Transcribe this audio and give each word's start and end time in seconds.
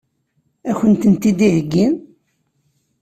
Ad 0.69 0.73
kent-tent-id-iheggi? 0.79 1.87